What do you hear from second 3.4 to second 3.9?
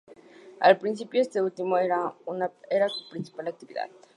actividad.